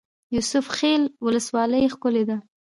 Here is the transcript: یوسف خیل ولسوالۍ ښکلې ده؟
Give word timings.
یوسف 0.35 0.65
خیل 0.77 1.01
ولسوالۍ 1.25 1.83
ښکلې 1.93 2.23
ده؟ 2.29 2.37